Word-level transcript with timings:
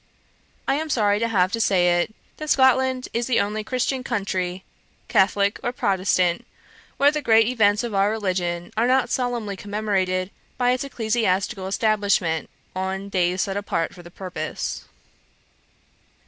I 0.67 0.73
am 0.77 0.89
sorry 0.89 1.19
to 1.19 1.27
have 1.27 1.51
it 1.51 1.53
to 1.53 1.61
say, 1.61 2.07
that 2.37 2.49
Scotland 2.49 3.07
is 3.13 3.27
the 3.27 3.39
only 3.39 3.63
Christian 3.63 4.03
country, 4.03 4.63
Catholick 5.07 5.59
or 5.61 5.71
Protestant, 5.71 6.47
where 6.97 7.11
the 7.11 7.21
great 7.21 7.45
events 7.47 7.83
of 7.83 7.93
our 7.93 8.09
religion 8.09 8.71
are 8.75 8.87
not 8.87 9.11
solemnly 9.11 9.55
commemorated 9.55 10.31
by 10.57 10.71
its 10.71 10.83
ecclesiastical 10.83 11.67
establishment, 11.67 12.49
on 12.75 13.09
days 13.09 13.43
set 13.43 13.57
apart 13.57 13.93
for 13.93 14.01
the 14.01 14.09
purpose. 14.09 14.85